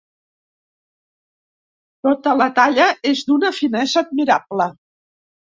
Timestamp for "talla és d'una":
2.61-3.55